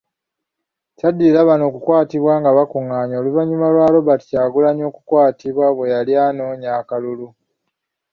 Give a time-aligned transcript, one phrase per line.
[0.97, 7.27] Kyaddirira bano okukwatibwa nga bakungaanye oluvannyuma lwa Robert Kyagulanyi, okukwatibwa bwe yali anoonya akalulu.